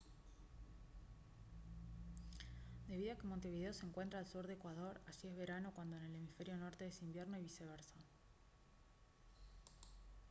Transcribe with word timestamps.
debido 2.87 3.13
a 3.13 3.17
que 3.19 3.27
montevideo 3.31 3.71
se 3.71 3.85
encuentra 3.85 4.17
al 4.17 4.25
sur 4.25 4.47
de 4.47 4.53
ecuador 4.53 4.99
allí 5.05 5.27
es 5.27 5.35
verano 5.35 5.73
cuando 5.75 5.95
en 5.95 6.05
el 6.05 6.15
hemisferio 6.15 6.57
norte 6.57 6.87
es 6.87 7.03
invierno 7.03 7.37
y 7.37 7.43
viceversa 7.43 7.99